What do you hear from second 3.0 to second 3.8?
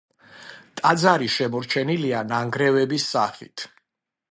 სახით.